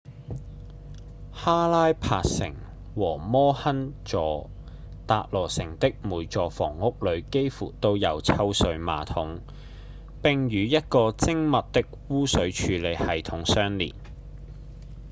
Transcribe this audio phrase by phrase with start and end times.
[1.31, 2.55] 哈拉帕城
[2.95, 4.49] 和摩亨佐-
[5.05, 9.41] 達羅城的每座房屋裡幾乎都有抽水馬桶
[10.23, 13.93] 並與一個精密的污水處理系統相連